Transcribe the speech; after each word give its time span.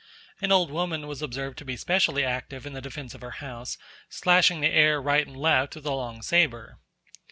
An 0.41 0.51
old 0.51 0.71
woman 0.71 1.05
was 1.05 1.21
observed 1.21 1.59
to 1.59 1.63
be 1.63 1.77
specially 1.77 2.23
active 2.25 2.65
in 2.65 2.73
the 2.73 2.81
defence 2.81 3.13
of 3.13 3.21
her 3.21 3.29
house, 3.37 3.77
slashing 4.09 4.59
the 4.59 4.67
air 4.67 4.99
right 4.99 5.27
and 5.27 5.37
left 5.37 5.75
with 5.75 5.85
a 5.85 5.91
long 5.93 6.23
sabre. 6.23 6.79